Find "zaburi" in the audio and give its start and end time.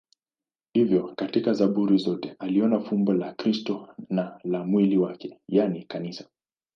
1.53-1.97